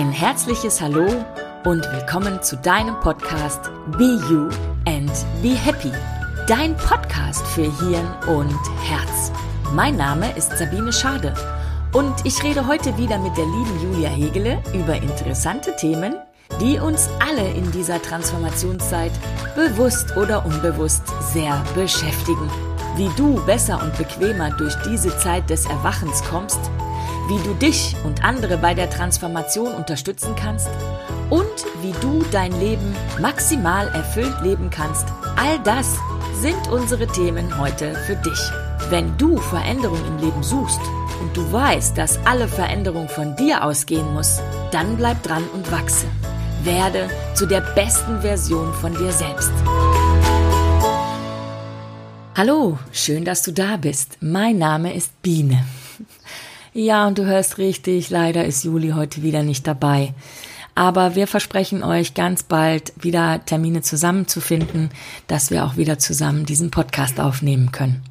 [0.00, 1.06] Ein herzliches Hallo
[1.66, 4.48] und willkommen zu deinem Podcast Be You
[4.86, 5.12] and
[5.42, 5.92] Be Happy.
[6.46, 9.30] Dein Podcast für Hirn und Herz.
[9.74, 11.34] Mein Name ist Sabine Schade
[11.92, 16.14] und ich rede heute wieder mit der lieben Julia Hegele über interessante Themen,
[16.62, 19.12] die uns alle in dieser Transformationszeit
[19.54, 22.50] bewusst oder unbewusst sehr beschäftigen.
[22.96, 26.70] Wie du besser und bequemer durch diese Zeit des Erwachens kommst,
[27.30, 30.68] wie du dich und andere bei der Transformation unterstützen kannst
[31.30, 31.44] und
[31.80, 35.06] wie du dein Leben maximal erfüllt leben kannst.
[35.36, 35.96] All das
[36.40, 38.40] sind unsere Themen heute für dich.
[38.90, 40.80] Wenn du Veränderung im Leben suchst
[41.20, 44.40] und du weißt, dass alle Veränderung von dir ausgehen muss,
[44.72, 46.06] dann bleib dran und wachse.
[46.64, 49.52] Werde zu der besten Version von dir selbst.
[52.36, 54.18] Hallo, schön, dass du da bist.
[54.20, 55.64] Mein Name ist Biene.
[56.72, 60.14] Ja, und du hörst richtig, leider ist Juli heute wieder nicht dabei.
[60.76, 64.90] Aber wir versprechen euch ganz bald wieder Termine zusammenzufinden,
[65.26, 68.02] dass wir auch wieder zusammen diesen Podcast aufnehmen können.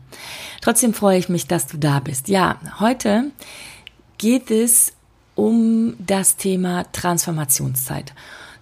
[0.62, 2.28] Trotzdem freue ich mich, dass du da bist.
[2.28, 3.32] Ja, heute
[4.18, 4.92] geht es
[5.36, 8.14] um das Thema Transformationszeit.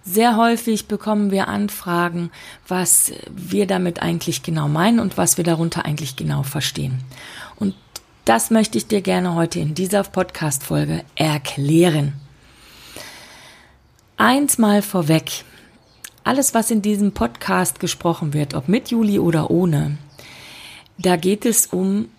[0.04, 2.32] Sehr häufig bekommen wir Anfragen,
[2.67, 7.00] was wir damit eigentlich genau meinen und was wir darunter eigentlich genau verstehen.
[7.58, 7.73] Und
[8.28, 12.11] das möchte ich dir gerne heute in dieser Podcast-Folge erklären.
[14.17, 15.45] Eins mal vorweg.
[16.25, 19.98] Alles, was in diesem Podcast gesprochen wird, ob mit Juli oder ohne,
[20.98, 22.09] da geht es um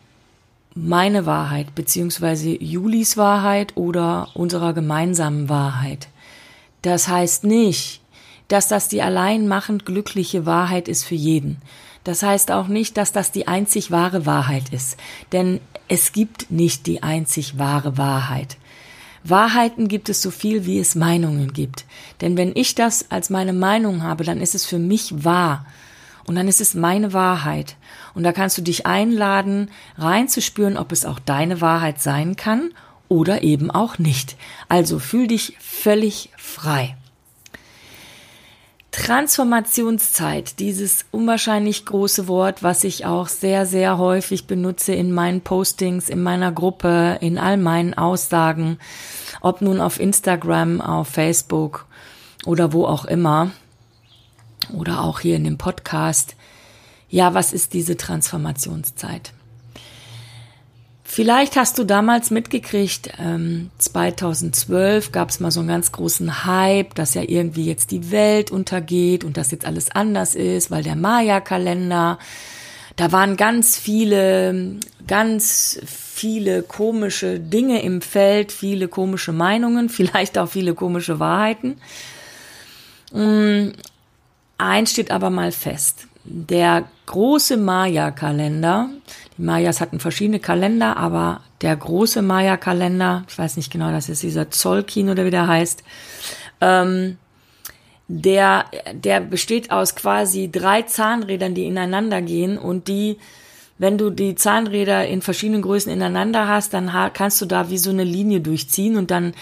[0.75, 6.09] meine Wahrheit, beziehungsweise Julis Wahrheit oder unserer gemeinsamen Wahrheit.
[6.81, 8.01] Das heißt nicht,
[8.47, 11.61] dass das die allein machend glückliche Wahrheit ist für jeden.
[12.05, 14.97] Das heißt auch nicht, dass das die einzig wahre Wahrheit ist.
[15.33, 18.57] Denn es gibt nicht die einzig wahre Wahrheit.
[19.25, 21.85] Wahrheiten gibt es so viel, wie es Meinungen gibt.
[22.21, 25.67] Denn wenn ich das als meine Meinung habe, dann ist es für mich wahr.
[26.27, 27.77] Und dann ist es meine Wahrheit.
[28.15, 32.71] Und da kannst du dich einladen, reinzuspüren, ob es auch deine Wahrheit sein kann
[33.09, 34.37] oder eben auch nicht.
[34.69, 36.98] Also fühl dich völlig frei.
[38.99, 46.09] Transformationszeit, dieses unwahrscheinlich große Wort, was ich auch sehr, sehr häufig benutze in meinen Postings,
[46.09, 48.79] in meiner Gruppe, in all meinen Aussagen,
[49.41, 51.87] ob nun auf Instagram, auf Facebook
[52.45, 53.53] oder wo auch immer
[54.75, 56.37] oder auch hier in dem Podcast.
[57.09, 59.33] Ja, was ist diese Transformationszeit?
[61.11, 66.95] Vielleicht hast du damals mitgekriegt, ähm, 2012 gab es mal so einen ganz großen Hype,
[66.95, 70.97] dass ja irgendwie jetzt die Welt untergeht und dass jetzt alles anders ist, weil der
[70.97, 72.19] Maya-Kalender,
[72.97, 74.77] da waren ganz viele,
[75.07, 81.79] ganz viele komische Dinge im Feld, viele komische Meinungen, vielleicht auch viele komische Wahrheiten.
[83.13, 83.71] Mm,
[84.59, 86.07] eins steht aber mal fest.
[86.25, 88.91] Der große Maya-Kalender,
[89.39, 94.23] die Mayas hatten verschiedene Kalender, aber der große Maya-Kalender, ich weiß nicht genau, das ist
[94.23, 95.83] dieser Zolkin oder wie der heißt,
[96.61, 97.17] ähm,
[98.09, 103.19] der, der besteht aus quasi drei Zahnrädern, die ineinander gehen und die,
[103.77, 107.91] wenn du die Zahnräder in verschiedenen Größen ineinander hast, dann kannst du da wie so
[107.91, 109.35] eine Linie durchziehen und dann,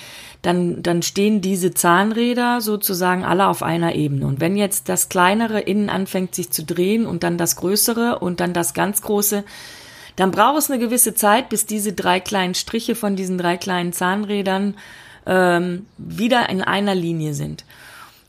[0.42, 4.26] dann, dann stehen diese Zahnräder sozusagen alle auf einer Ebene.
[4.26, 8.40] Und wenn jetzt das kleinere innen anfängt sich zu drehen und dann das größere und
[8.40, 9.44] dann das ganz große,
[10.16, 13.92] dann braucht es eine gewisse Zeit, bis diese drei kleinen Striche von diesen drei kleinen
[13.92, 14.74] Zahnrädern
[15.26, 17.64] ähm, wieder in einer Linie sind.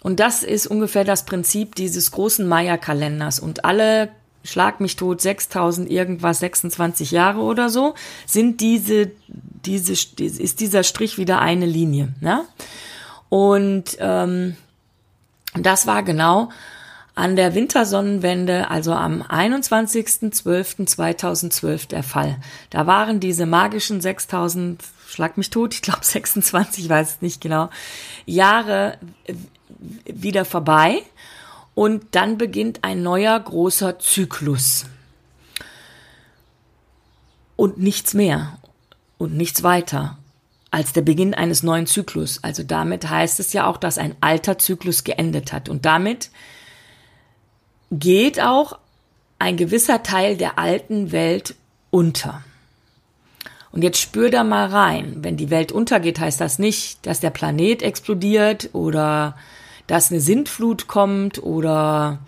[0.02, 3.40] Und das ist ungefähr das Prinzip dieses großen Maya-Kalenders.
[3.40, 4.09] Und alle
[4.44, 11.18] schlag mich tot, 6000 irgendwas, 26 Jahre oder so, sind diese, diese, ist dieser Strich
[11.18, 12.09] wieder eine Linie.
[12.22, 12.44] Ne?
[13.30, 14.56] Und ähm,
[15.54, 16.50] das war genau
[17.18, 22.38] an der Wintersonnenwende, also am 21.12.2012 der Fall.
[22.70, 27.72] Da waren diese magischen 6000, schlag mich tot, ich glaube 26, weiß es nicht genau,
[28.28, 29.00] Jahre
[30.06, 31.02] wieder vorbei
[31.74, 34.86] und dann beginnt ein neuer großer Zyklus.
[37.56, 38.60] Und nichts mehr
[39.18, 40.20] und nichts weiter
[40.70, 42.44] als der Beginn eines neuen Zyklus.
[42.44, 45.68] Also damit heißt es ja auch, dass ein alter Zyklus geendet hat.
[45.68, 46.30] Und damit
[47.92, 48.78] geht auch
[49.39, 51.56] ein gewisser Teil der alten Welt
[51.89, 52.44] unter.
[53.72, 55.18] Und jetzt spür da mal rein.
[55.22, 59.38] Wenn die Welt untergeht, heißt das nicht, dass der Planet explodiert oder
[59.86, 62.19] dass eine Sintflut kommt oder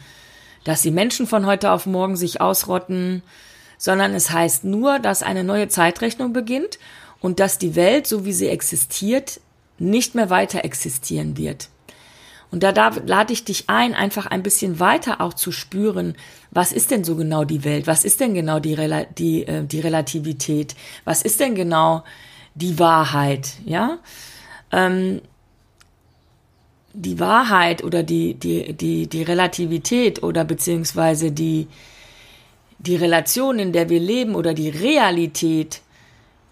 [0.64, 3.24] dass die Menschen von heute auf morgen sich ausrotten,
[3.78, 6.80] sondern es heißt nur, dass eine neue Zeitrechnung beginnt
[7.22, 9.40] und dass die Welt, so wie sie existiert,
[9.78, 11.70] nicht mehr weiter existieren wird.
[12.52, 16.16] Und da, da lade ich dich ein, einfach ein bisschen weiter auch zu spüren,
[16.52, 17.86] was ist denn so genau die Welt?
[17.86, 20.76] Was ist denn genau die, Rel die, äh, die Relativität?
[21.06, 22.04] Was ist denn genau
[22.56, 23.54] die Wahrheit?
[23.66, 24.00] Ja,
[24.72, 25.22] ähm,
[26.94, 31.68] die Wahrheit oder die, die, die, die Relativität oder beziehungsweise die,
[32.80, 35.82] die Relation, in der wir leben oder die Realität,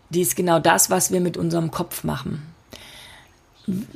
[0.09, 2.44] die ist genau das, was wir mit unserem Kopf machen.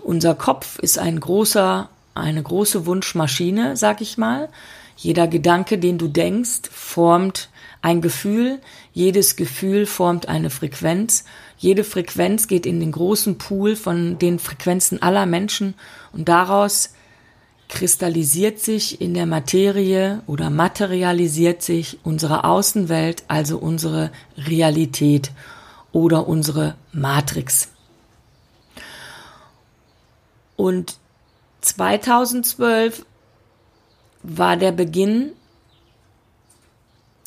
[0.03, 4.49] Unser Kopf ist ein großer, eine große Wunschmaschine, sag ich mal.
[4.97, 7.49] Jeder Gedanke, den du denkst, formt
[7.81, 8.59] ein Gefühl.
[8.93, 11.23] Jedes Gefühl formt eine Frequenz.
[11.57, 15.73] Jede Frequenz geht in den großen Pool von den Frequenzen aller Menschen
[16.11, 16.93] und daraus
[17.69, 25.31] kristallisiert sich in der Materie oder materialisiert sich unsere Außenwelt, also unsere Realität
[25.93, 27.69] oder unsere Matrix.
[30.55, 30.97] Und
[31.61, 33.05] 2012
[34.23, 35.31] war der Beginn,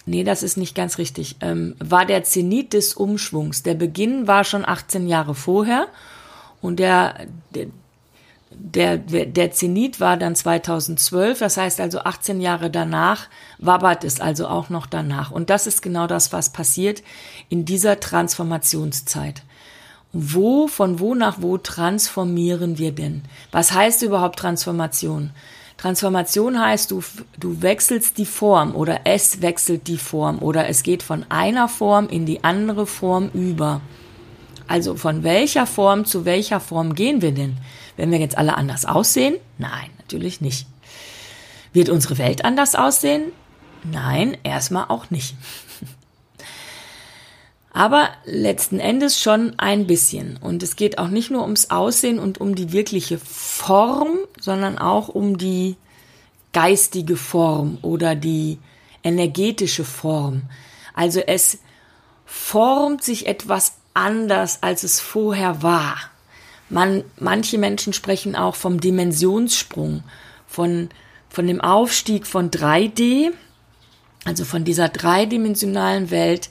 [0.06, 3.62] nee, das ist nicht ganz richtig, ähm, war der Zenit des Umschwungs.
[3.62, 5.88] Der Beginn war schon 18 Jahre vorher
[6.60, 7.66] und der, der
[8.56, 13.28] der, der Zenit war dann 2012, das heißt also 18 Jahre danach,
[13.58, 15.30] wabbert es also auch noch danach.
[15.30, 17.02] Und das ist genau das, was passiert
[17.48, 19.42] in dieser Transformationszeit.
[20.16, 23.22] Wo, von wo nach wo transformieren wir denn?
[23.50, 25.30] Was heißt überhaupt Transformation?
[25.76, 27.02] Transformation heißt, du,
[27.38, 32.08] du wechselst die Form oder es wechselt die Form oder es geht von einer Form
[32.08, 33.80] in die andere Form über.
[34.68, 37.56] Also von welcher Form zu welcher Form gehen wir denn?
[37.96, 39.34] Wenn wir jetzt alle anders aussehen?
[39.58, 40.68] Nein, natürlich nicht.
[41.72, 43.32] Wird unsere Welt anders aussehen?
[43.82, 45.34] Nein, erstmal auch nicht.
[47.76, 50.38] Aber letzten Endes schon ein bisschen.
[50.40, 55.08] Und es geht auch nicht nur ums Aussehen und um die wirkliche Form, sondern auch
[55.08, 55.76] um die
[56.52, 58.60] geistige Form oder die
[59.02, 60.42] energetische Form.
[60.94, 61.58] Also es
[62.24, 65.96] formt sich etwas anders, als es vorher war.
[66.70, 70.04] Man, manche Menschen sprechen auch vom Dimensionssprung,
[70.46, 70.90] von,
[71.28, 73.32] von dem Aufstieg von 3D,
[74.24, 76.50] also von dieser dreidimensionalen Welt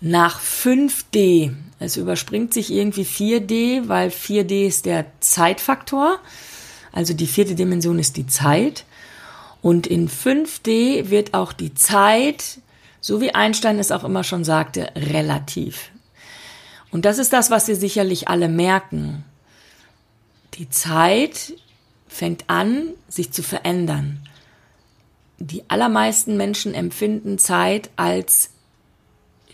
[0.00, 1.54] nach 5D.
[1.78, 6.18] Es überspringt sich irgendwie 4D, weil 4D ist der Zeitfaktor.
[6.92, 8.84] Also die vierte Dimension ist die Zeit.
[9.62, 12.58] Und in 5D wird auch die Zeit,
[13.00, 15.90] so wie Einstein es auch immer schon sagte, relativ.
[16.90, 19.24] Und das ist das, was wir sicherlich alle merken.
[20.54, 21.52] Die Zeit
[22.08, 24.20] fängt an, sich zu verändern.
[25.38, 28.50] Die allermeisten Menschen empfinden Zeit als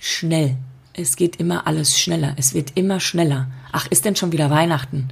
[0.02, 0.56] schnell.
[0.94, 2.34] Es geht immer alles schneller.
[2.36, 3.46] Es wird immer schneller.
[3.70, 5.08] Ach, ist denn schon wieder Weihnachten?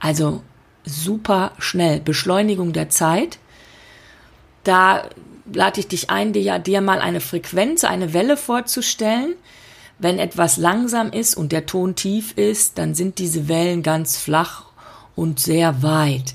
[0.00, 0.42] Also
[0.84, 2.00] super schnell.
[2.00, 3.38] Beschleunigung der Zeit.
[4.64, 5.08] Da
[5.50, 9.34] lade ich dich ein, dir, dir mal eine Frequenz, eine Welle vorzustellen,
[10.00, 14.64] wenn etwas langsam ist und der Ton tief ist, dann sind diese Wellen ganz flach
[15.14, 16.34] und sehr weit.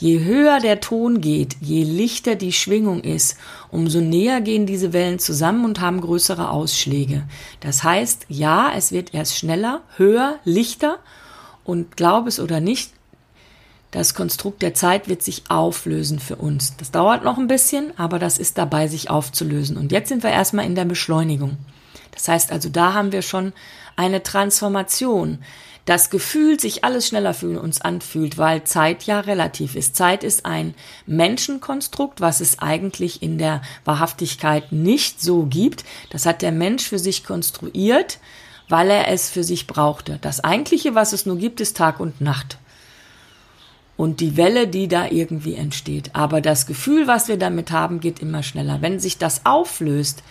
[0.00, 3.36] Je höher der Ton geht, je lichter die Schwingung ist,
[3.70, 7.24] umso näher gehen diese Wellen zusammen und haben größere Ausschläge.
[7.60, 10.96] Das heißt, ja, es wird erst schneller, höher, lichter
[11.64, 12.92] und glaub es oder nicht,
[13.90, 16.76] das Konstrukt der Zeit wird sich auflösen für uns.
[16.78, 19.76] Das dauert noch ein bisschen, aber das ist dabei, sich aufzulösen.
[19.76, 21.58] Und jetzt sind wir erstmal in der Beschleunigung.
[22.12, 23.52] Das heißt also, da haben wir schon
[23.96, 25.38] eine Transformation.
[25.86, 29.96] Das Gefühl, sich alles schneller für uns anfühlt, weil Zeit ja relativ ist.
[29.96, 30.74] Zeit ist ein
[31.06, 35.84] Menschenkonstrukt, was es eigentlich in der Wahrhaftigkeit nicht so gibt.
[36.10, 38.18] Das hat der Mensch für sich konstruiert,
[38.68, 40.18] weil er es für sich brauchte.
[40.20, 42.58] Das eigentliche, was es nur gibt, ist Tag und Nacht.
[43.96, 46.14] Und die Welle, die da irgendwie entsteht.
[46.14, 48.80] Aber das Gefühl, was wir damit haben, geht immer schneller.
[48.80, 50.22] Wenn sich das auflöst,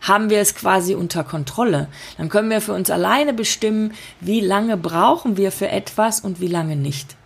[0.00, 1.88] haben wir es quasi unter Kontrolle.
[2.18, 6.48] Dann können wir für uns alleine bestimmen, wie lange brauchen wir für etwas und wie
[6.48, 7.16] lange nicht.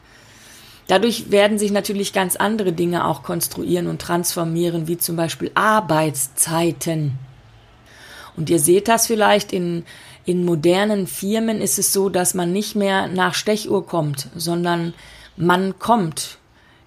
[0.87, 7.13] Dadurch werden sich natürlich ganz andere Dinge auch konstruieren und transformieren, wie zum Beispiel Arbeitszeiten.
[8.37, 9.85] Und ihr seht das vielleicht in,
[10.25, 14.95] in modernen Firmen ist es so, dass man nicht mehr nach Stechuhr kommt, sondern
[15.37, 16.39] man kommt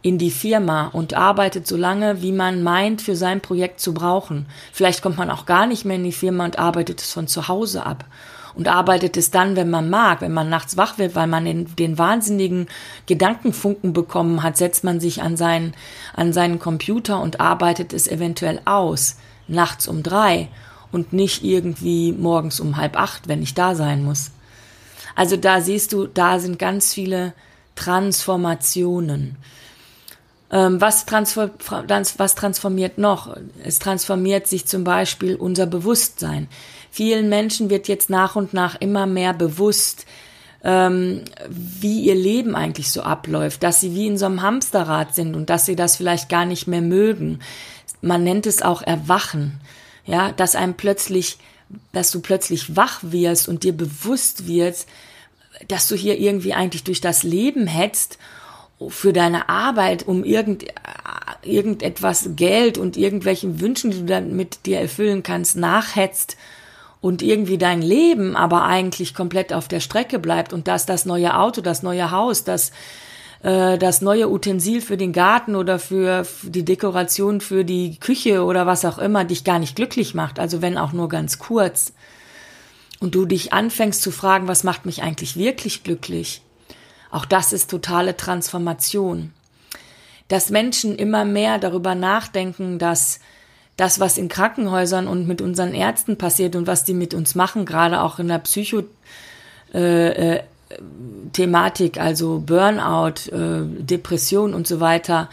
[0.03, 4.45] in die Firma und arbeitet so lange, wie man meint, für sein Projekt zu brauchen.
[4.73, 7.47] Vielleicht kommt man auch gar nicht mehr in die Firma und arbeitet es von zu
[7.47, 8.05] Hause ab.
[8.53, 11.75] Und arbeitet es dann, wenn man mag, wenn man nachts wach wird, weil man den,
[11.75, 12.67] den wahnsinnigen
[13.07, 15.73] Gedankenfunken bekommen hat, setzt man sich an seinen,
[16.15, 19.17] an seinen Computer und arbeitet es eventuell aus.
[19.47, 20.49] Nachts um drei
[20.91, 24.31] und nicht irgendwie morgens um halb acht, wenn ich da sein muss.
[25.15, 27.33] Also da siehst du, da sind ganz viele
[27.75, 29.37] Transformationen.
[30.53, 33.35] Ähm, was, transfer was transformiert noch?
[33.63, 36.47] Es transformiert sich zum Beispiel unser Bewusstsein.
[36.91, 40.05] Vielen Menschen wird jetzt nach und nach immer mehr bewusst,
[40.63, 45.35] ähm, wie ihr Leben eigentlich so abläuft, dass sie wie in so einem Hamsterrad sind
[45.35, 47.39] und dass sie das vielleicht gar nicht mehr mögen.
[48.01, 49.59] Man nennt es auch Erwachen,
[50.05, 51.39] ja, dass einem plötzlich,
[51.93, 54.87] dass du plötzlich wach wirst und dir bewusst wirst,
[55.67, 58.19] dass du hier irgendwie eigentlich durch das Leben hetzt
[58.89, 60.65] für deine Arbeit, um irgend,
[61.43, 66.37] irgendetwas Geld und irgendwelchen Wünschen, die du dann mit dir erfüllen kannst, nachhetzt
[67.01, 71.37] und irgendwie dein Leben aber eigentlich komplett auf der Strecke bleibt und dass das neue
[71.37, 72.71] Auto, das neue Haus, das
[73.43, 78.65] äh, das neue Utensil für den Garten oder für die Dekoration für die Küche oder
[78.65, 81.93] was auch immer dich gar nicht glücklich macht, also wenn auch nur ganz kurz.
[82.99, 86.41] Und du dich anfängst zu fragen, was macht mich eigentlich wirklich glücklich?
[87.13, 89.33] Auch das ist totale Transformation.
[90.29, 93.19] Dass Menschen immer mehr darüber nachdenken, dass
[93.77, 97.67] das, was in Krankenhäusern und mit unseren Ärzten passiert und was die mit uns machen,
[97.67, 98.81] gerade auch in der Psycho
[99.75, 100.43] äh, äh,
[101.99, 105.29] also Burnout, äh, Depression und so weiter,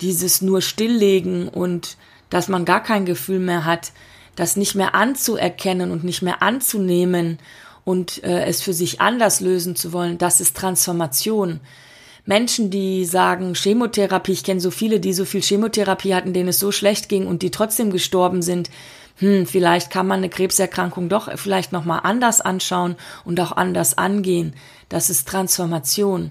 [0.00, 1.98] dieses nur stilllegen und
[2.30, 3.92] dass man gar kein Gefühl mehr hat,
[4.36, 7.38] das nicht mehr anzuerkennen und nicht mehr anzunehmen
[7.84, 11.60] und äh, es für sich anders lösen zu wollen, das ist Transformation.
[12.26, 16.58] Menschen, die sagen Chemotherapie, ich kenne so viele, die so viel Chemotherapie hatten, denen es
[16.58, 18.70] so schlecht ging und die trotzdem gestorben sind.
[19.16, 23.98] Hm, vielleicht kann man eine Krebserkrankung doch vielleicht noch mal anders anschauen und auch anders
[23.98, 24.54] angehen.
[24.88, 26.30] Das ist Transformation.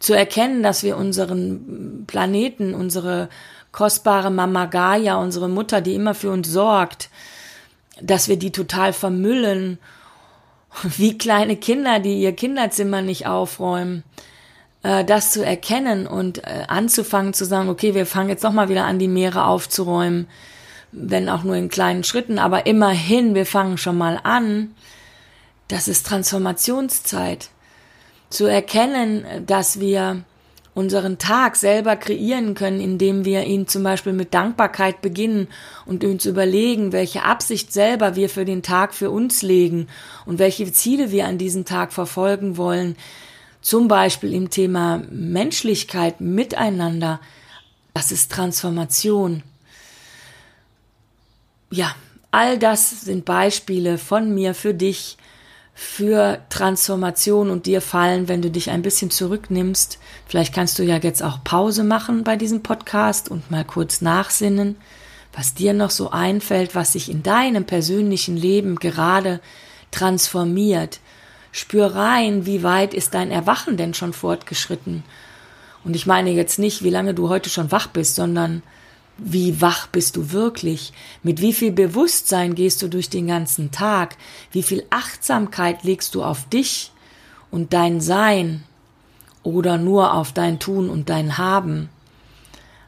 [0.00, 3.28] Zu erkennen, dass wir unseren Planeten, unsere
[3.72, 7.10] kostbare Mama Gaia, unsere Mutter, die immer für uns sorgt,
[8.00, 9.78] dass wir die total vermüllen,
[10.84, 14.04] wie kleine Kinder, die ihr Kinderzimmer nicht aufräumen
[14.86, 18.68] äh, das zu erkennen und äh, anzufangen zu sagen, okay, wir fangen jetzt noch mal
[18.68, 20.28] wieder an, die Meere aufzuräumen,
[20.92, 24.74] wenn auch nur in kleinen Schritten, aber immerhin, wir fangen schon mal an.
[25.68, 27.50] Das ist Transformationszeit.
[28.30, 30.22] Zu erkennen, dass wir
[30.76, 35.48] unseren Tag selber kreieren können, indem wir ihn zum Beispiel mit Dankbarkeit beginnen
[35.86, 39.88] und uns überlegen, welche Absicht selber wir für den Tag für uns legen
[40.26, 42.94] und welche Ziele wir an diesem Tag verfolgen wollen,
[43.62, 47.20] zum Beispiel im Thema Menschlichkeit, Miteinander,
[47.94, 49.42] das ist Transformation.
[51.70, 51.96] Ja,
[52.32, 55.16] all das sind Beispiele von mir für dich,
[55.78, 59.98] für Transformation und dir fallen, wenn du dich ein bisschen zurücknimmst.
[60.26, 64.76] Vielleicht kannst du ja jetzt auch Pause machen bei diesem Podcast und mal kurz nachsinnen,
[65.34, 69.40] was dir noch so einfällt, was sich in deinem persönlichen Leben gerade
[69.90, 71.00] transformiert,
[71.52, 75.04] Spür rein, wie weit ist dein Erwachen denn schon fortgeschritten?
[75.84, 78.62] Und ich meine jetzt nicht, wie lange du heute schon wach bist, sondern
[79.18, 80.92] wie wach bist du wirklich?
[81.22, 84.16] Mit wie viel Bewusstsein gehst du durch den ganzen Tag?
[84.50, 86.92] Wie viel Achtsamkeit legst du auf dich
[87.50, 88.64] und dein Sein
[89.42, 91.88] oder nur auf dein Tun und dein Haben?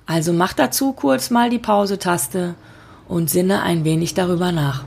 [0.06, 2.54] Also mach dazu kurz mal die Pause-Taste
[3.08, 4.84] und sinne ein wenig darüber nach.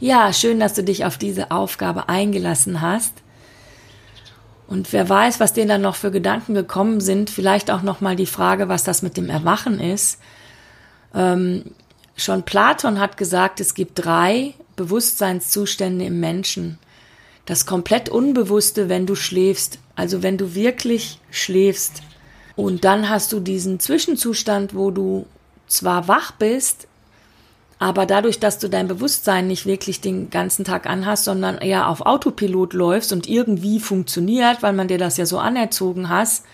[0.00, 3.14] Ja, schön, dass du dich auf diese Aufgabe eingelassen hast.
[4.68, 8.16] Und wer weiß, was dir dann noch für Gedanken gekommen sind, vielleicht auch noch mal
[8.16, 10.20] die Frage, was das mit dem Erwachen ist.
[11.14, 11.64] Ähm,
[12.16, 16.78] schon Platon hat gesagt, es gibt drei Bewusstseinszustände im Menschen.
[17.46, 22.02] Das komplett Unbewusste, wenn du schläfst, also wenn du wirklich schläfst.
[22.54, 25.24] Und dann hast du diesen Zwischenzustand, wo du
[25.66, 26.87] zwar wach bist,
[27.78, 32.00] aber dadurch, dass du dein Bewusstsein nicht wirklich den ganzen Tag anhast, sondern eher auf
[32.00, 36.44] Autopilot läufst und irgendwie funktioniert, weil man dir das ja so anerzogen hast,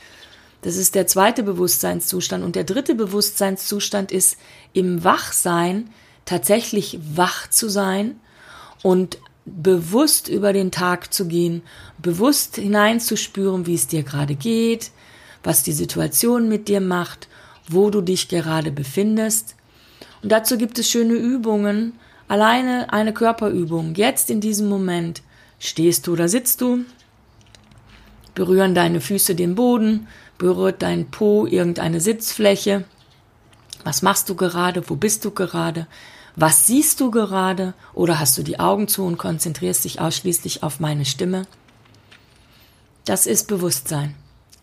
[0.60, 2.44] das ist der zweite Bewusstseinszustand.
[2.44, 4.36] Und der dritte Bewusstseinszustand ist
[4.72, 5.90] im Wachsein
[6.24, 8.18] tatsächlich wach zu sein
[8.82, 11.62] und bewusst über den Tag zu gehen,
[11.98, 14.90] bewusst hineinzuspüren, wie es dir gerade geht,
[15.42, 17.28] was die Situation mit dir macht,
[17.68, 19.54] wo du dich gerade befindest
[20.24, 21.92] und dazu gibt es schöne Übungen.
[22.28, 23.94] Alleine eine Körperübung.
[23.94, 25.20] Jetzt in diesem Moment.
[25.58, 26.86] Stehst du oder sitzt du?
[28.34, 30.08] Berühren deine Füße den Boden?
[30.38, 32.84] Berührt dein Po irgendeine Sitzfläche?
[33.84, 34.88] Was machst du gerade?
[34.88, 35.86] Wo bist du gerade?
[36.36, 37.74] Was siehst du gerade?
[37.92, 41.42] Oder hast du die Augen zu und konzentrierst dich ausschließlich auf meine Stimme?
[43.04, 44.14] Das ist Bewusstsein.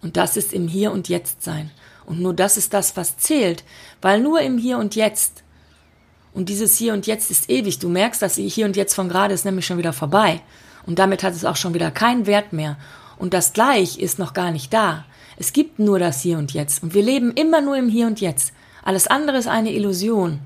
[0.01, 1.69] Und das ist im Hier und Jetzt sein.
[2.07, 3.63] Und nur das ist das, was zählt,
[4.01, 5.40] weil nur im Hier und Jetzt
[6.33, 7.79] Und dieses Hier und Jetzt ist ewig.
[7.79, 10.41] Du merkst, dass Hier und Jetzt von gerade ist nämlich schon wieder vorbei.
[10.85, 12.77] Und damit hat es auch schon wieder keinen Wert mehr.
[13.17, 15.05] Und das Gleich ist noch gar nicht da.
[15.37, 16.83] Es gibt nur das Hier und Jetzt.
[16.83, 18.53] Und wir leben immer nur im Hier und Jetzt.
[18.83, 20.39] Alles andere ist eine Illusion.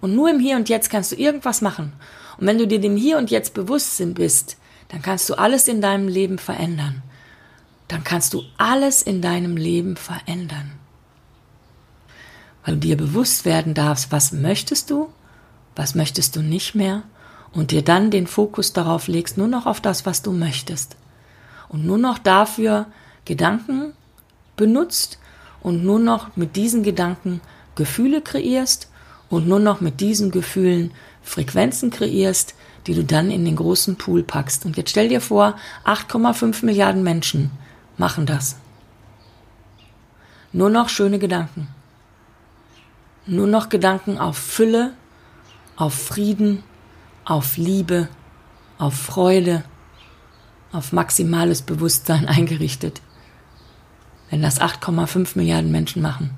[0.00, 1.92] Und nur im Hier und Jetzt kannst du irgendwas machen.
[2.38, 4.56] Und wenn du dir dem Hier und Jetzt bewusst bist,
[4.88, 7.02] dann kannst du alles in deinem Leben verändern.
[7.88, 10.72] Dann kannst du alles in deinem Leben verändern.
[12.64, 15.08] Weil du dir bewusst werden darfst, was möchtest du,
[15.78, 17.04] was möchtest du nicht mehr
[17.52, 20.96] und dir dann den Fokus darauf legst, nur noch auf das, was du möchtest.
[21.68, 22.86] Und nur noch dafür
[23.24, 23.92] Gedanken
[24.56, 25.20] benutzt
[25.60, 27.40] und nur noch mit diesen Gedanken
[27.76, 28.90] Gefühle kreierst
[29.30, 30.90] und nur noch mit diesen Gefühlen
[31.22, 32.56] Frequenzen kreierst,
[32.88, 34.66] die du dann in den großen Pool packst.
[34.66, 35.54] Und jetzt stell dir vor,
[35.84, 37.52] 8,5 Milliarden Menschen
[37.98, 38.56] machen das.
[40.52, 41.68] Nur noch schöne Gedanken.
[43.26, 44.94] Nur noch Gedanken auf Fülle,
[45.78, 46.64] auf Frieden,
[47.24, 48.08] auf Liebe,
[48.78, 49.62] auf Freude,
[50.72, 53.00] auf maximales Bewusstsein eingerichtet.
[54.28, 56.36] Wenn das 8,5 Milliarden Menschen machen,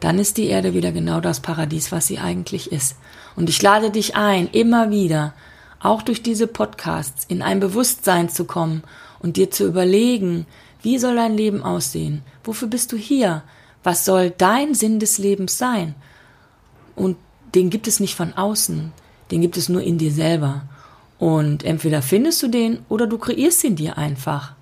[0.00, 2.96] dann ist die Erde wieder genau das Paradies, was sie eigentlich ist.
[3.36, 5.32] Und ich lade dich ein, immer wieder,
[5.80, 8.82] auch durch diese Podcasts, in ein Bewusstsein zu kommen
[9.20, 10.46] und dir zu überlegen,
[10.82, 12.22] wie soll dein Leben aussehen?
[12.42, 13.44] Wofür bist du hier?
[13.84, 15.94] Was soll dein Sinn des Lebens sein?
[16.96, 17.16] Und
[17.54, 18.92] den gibt es nicht von außen,
[19.30, 20.62] den gibt es nur in dir selber.
[21.18, 24.54] Und entweder findest du den oder du kreierst ihn dir einfach.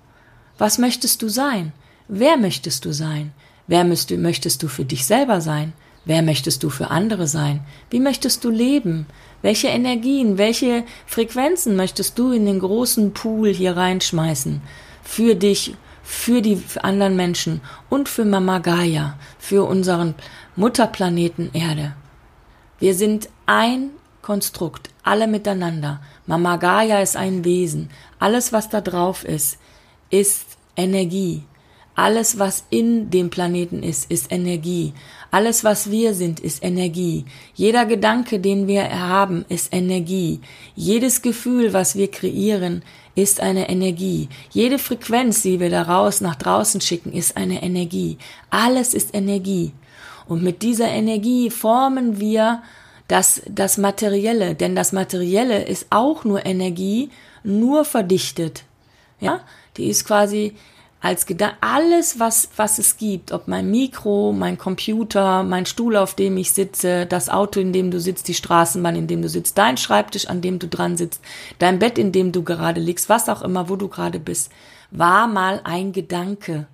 [0.57, 1.73] Was möchtest du sein?
[2.07, 3.31] Wer möchtest du sein?
[3.67, 5.73] Wer möchtest du für dich selber sein?
[6.03, 7.61] Wer möchtest du für andere sein?
[7.89, 9.05] Wie möchtest du leben?
[9.41, 14.61] Welche Energien, welche Frequenzen möchtest du in den großen Pool hier reinschmeißen?
[15.03, 20.15] Für dich, für die anderen Menschen und für Mama Gaia, für unseren
[20.55, 21.95] Mutterplaneten Erde.
[22.81, 23.91] Wir sind ein
[24.23, 26.01] Konstrukt, alle miteinander.
[26.25, 27.91] Mama Gaia ist ein Wesen.
[28.17, 29.59] Alles, was da drauf ist,
[30.09, 31.43] ist Energie.
[31.93, 34.93] Alles, was in dem Planeten ist, ist Energie.
[35.29, 37.25] Alles, was wir sind, ist Energie.
[37.53, 40.39] Jeder Gedanke, den wir haben, ist Energie.
[40.75, 42.81] Jedes Gefühl, was wir kreieren,
[43.13, 44.27] ist eine Energie.
[44.49, 48.17] Jede Frequenz, die wir daraus nach draußen schicken, ist eine Energie.
[48.49, 49.71] Alles ist Energie.
[50.31, 52.63] Und mit dieser Energie formen wir
[53.09, 57.09] das, das Materielle, denn das Materielle ist auch nur Energie,
[57.43, 58.63] nur verdichtet.
[59.19, 59.41] Ja,
[59.75, 60.55] die ist quasi
[61.01, 66.13] als Gedanke, alles, was, was es gibt, ob mein Mikro, mein Computer, mein Stuhl, auf
[66.13, 69.57] dem ich sitze, das Auto, in dem du sitzt, die Straßenbahn, in dem du sitzt,
[69.57, 71.21] dein Schreibtisch, an dem du dran sitzt,
[71.59, 74.49] dein Bett, in dem du gerade liegst, was auch immer, wo du gerade bist,
[74.91, 76.67] war mal ein Gedanke.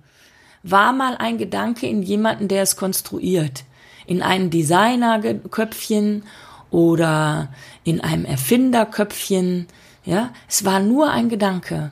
[0.62, 3.64] War mal ein Gedanke in jemanden, der es konstruiert.
[4.06, 6.24] In einem Designerköpfchen
[6.70, 7.48] oder
[7.84, 9.66] in einem Erfinderköpfchen.
[10.04, 11.90] Ja, es war nur ein Gedanke.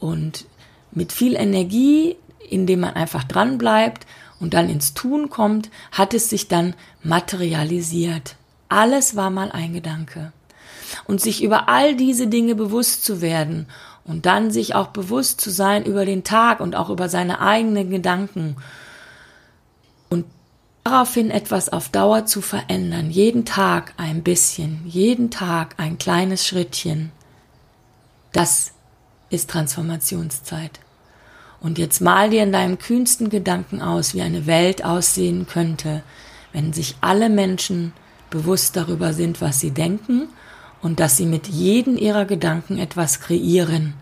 [0.00, 0.46] Und
[0.90, 2.16] mit viel Energie,
[2.48, 4.06] indem man einfach dran bleibt
[4.40, 8.36] und dann ins Tun kommt, hat es sich dann materialisiert.
[8.68, 10.32] Alles war mal ein Gedanke.
[11.06, 13.66] Und sich über all diese Dinge bewusst zu werden
[14.08, 17.90] und dann sich auch bewusst zu sein über den Tag und auch über seine eigenen
[17.90, 18.56] Gedanken.
[20.08, 20.24] Und
[20.82, 27.12] daraufhin etwas auf Dauer zu verändern, jeden Tag ein bisschen, jeden Tag ein kleines Schrittchen,
[28.32, 28.72] das
[29.28, 30.80] ist Transformationszeit.
[31.60, 36.02] Und jetzt mal dir in deinem kühnsten Gedanken aus, wie eine Welt aussehen könnte,
[36.54, 37.92] wenn sich alle Menschen
[38.30, 40.28] bewusst darüber sind, was sie denken
[40.82, 43.94] und dass sie mit jedem ihrer Gedanken etwas kreieren.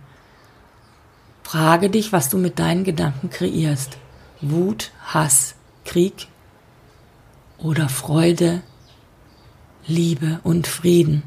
[1.42, 3.98] Frage dich, was du mit deinen Gedanken kreierst.
[4.40, 6.28] Wut, Hass, Krieg
[7.58, 8.62] oder Freude,
[9.86, 11.22] Liebe und Frieden.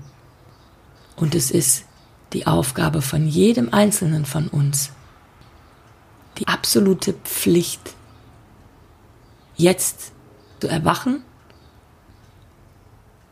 [1.16, 1.86] Und es ist
[2.34, 4.92] die Aufgabe von jedem Einzelnen von uns,
[6.38, 7.96] die absolute Pflicht,
[9.56, 10.12] jetzt
[10.60, 11.24] zu erwachen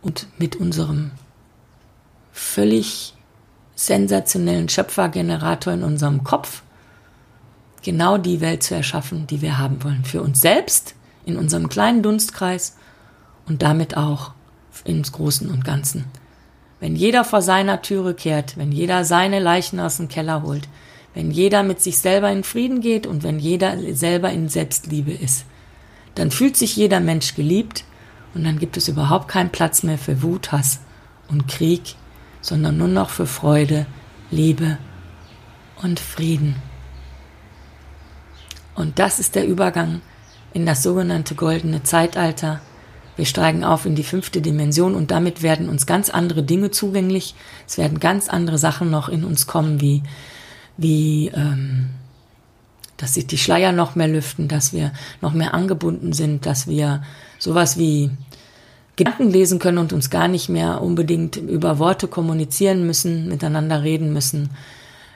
[0.01, 1.11] und mit unserem
[2.37, 3.13] völlig
[3.75, 6.63] sensationellen Schöpfergenerator in unserem Kopf
[7.83, 10.03] genau die Welt zu erschaffen, die wir haben wollen.
[10.03, 10.95] Für uns selbst,
[11.25, 12.75] in unserem kleinen Dunstkreis
[13.47, 14.31] und damit auch
[14.83, 16.05] ins Großen und Ganzen.
[16.79, 20.67] Wenn jeder vor seiner Türe kehrt, wenn jeder seine Leichen aus dem Keller holt,
[21.13, 25.45] wenn jeder mit sich selber in Frieden geht und wenn jeder selber in Selbstliebe ist,
[26.15, 27.83] dann fühlt sich jeder Mensch geliebt
[28.35, 30.79] und dann gibt es überhaupt keinen Platz mehr für Wut, Hass
[31.29, 31.95] und Krieg,
[32.47, 33.85] sondern nur noch für Freude,
[34.31, 34.77] Liebe
[35.83, 36.55] und Frieden.
[38.73, 40.01] Und das ist der Übergang
[40.53, 42.61] in das sogenannte goldene Zeitalter,
[43.17, 47.33] Wir steigen auf in die fünfte Dimension und damit werden uns ganz andere Dinge zugänglich.
[47.67, 50.03] Es werden ganz andere Sachen noch in uns kommen, wie,
[50.77, 51.89] wie ähm,
[52.95, 57.01] dass sich die Schleier noch mehr lüften, dass wir noch mehr angebunden sind, dass wir
[57.39, 58.11] sowas wie
[58.97, 64.11] Gedanken lesen können und uns gar nicht mehr unbedingt über Worte kommunizieren müssen, miteinander reden
[64.11, 64.49] müssen.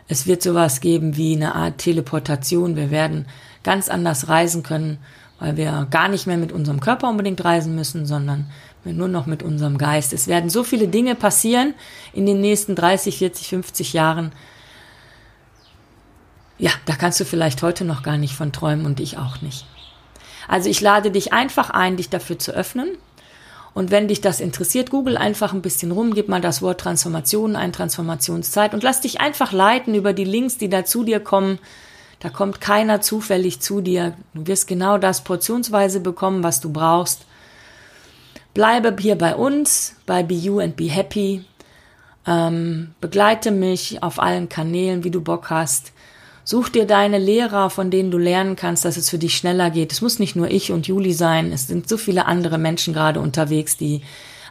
[0.08, 2.76] Es wird sowas geben wie eine Art Teleportation.
[2.76, 3.26] Wir werden
[3.63, 5.00] ganz anders reisen können,
[5.39, 8.50] weil wir gar nicht mehr mit unserem Körper unbedingt reisen müssen, sondern
[8.86, 10.13] nur noch mit unserem Geist.
[10.13, 11.74] Es werden so viele Dinge passieren
[12.13, 14.32] in den nächsten 30, 40, 50 Jahren.
[16.60, 19.65] Ja, da kannst du vielleicht heute noch gar nicht von träumen und ich auch nicht.
[20.48, 22.89] Also ich lade dich einfach ein, dich dafür zu öffnen,
[23.73, 27.55] und wenn dich das interessiert, google einfach ein bisschen rum, gib mal das Wort Transformation
[27.55, 31.57] ein, Transformationszeit und lass dich einfach leiten über die Links, die da zu dir kommen.
[32.19, 34.13] Da kommt keiner zufällig zu dir.
[34.34, 37.25] Du wirst genau das portionsweise bekommen, was du brauchst.
[38.53, 41.45] Bleibe hier bei uns, bei Be You and Be Happy.
[42.27, 45.93] Ähm, begleite mich auf allen Kanälen, wie du Bock hast.
[46.43, 49.91] Such dir deine Lehrer, von denen du lernen kannst, dass es für dich schneller geht.
[49.91, 51.51] Es muss nicht nur ich und Juli sein.
[51.51, 54.01] Es sind so viele andere Menschen gerade unterwegs, die